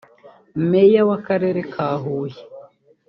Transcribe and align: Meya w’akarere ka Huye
Meya 0.69 1.01
w’akarere 1.07 1.61
ka 1.73 1.87
Huye 2.01 2.39